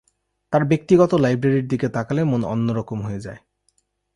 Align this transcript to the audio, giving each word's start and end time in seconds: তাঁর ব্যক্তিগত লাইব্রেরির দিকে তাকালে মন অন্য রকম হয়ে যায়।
তাঁর 0.53 0.63
ব্যক্তিগত 0.65 1.11
লাইব্রেরির 1.15 1.67
দিকে 1.67 1.87
তাকালে 1.89 2.21
মন 2.23 2.41
অন্য 2.45 2.67
রকম 2.71 2.99
হয়ে 3.01 3.19
যায়। 3.19 3.39